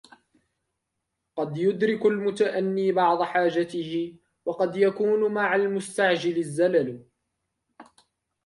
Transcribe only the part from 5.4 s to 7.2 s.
المستعجل الزلل